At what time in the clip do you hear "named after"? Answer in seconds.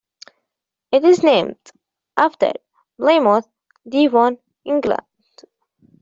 1.21-2.53